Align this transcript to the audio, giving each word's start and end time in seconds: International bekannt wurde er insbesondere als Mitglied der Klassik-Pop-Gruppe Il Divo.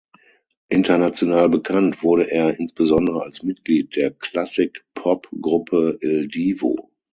International 0.71 1.47
bekannt 1.47 2.01
wurde 2.01 2.31
er 2.31 2.57
insbesondere 2.59 3.21
als 3.21 3.43
Mitglied 3.43 3.95
der 3.95 4.09
Klassik-Pop-Gruppe 4.09 5.99
Il 6.01 6.27
Divo. 6.27 6.89